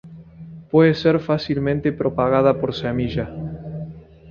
[0.71, 3.29] Puede ser fácilmente propagada por semilla.